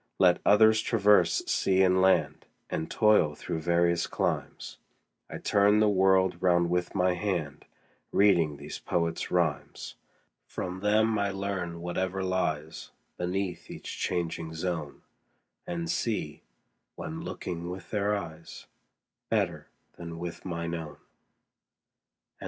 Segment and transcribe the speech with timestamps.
[0.17, 4.79] Let others traverse sea and land, And toil through various climes,
[5.29, 7.65] 30 I turn the world round with my hand
[8.11, 9.93] Reading these poets' rhymes.
[10.47, 15.03] From them I learn whatever lies Beneath each changing zone,
[15.67, 16.41] And see,
[16.95, 18.65] when looking with their eyes,
[19.29, 20.93] 35 Better than with mine own.
[20.93, 20.99] H.
[20.99, 20.99] W.